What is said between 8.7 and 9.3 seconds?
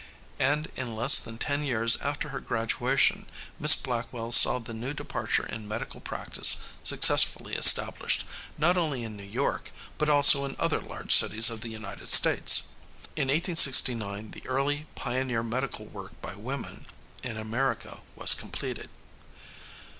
only in New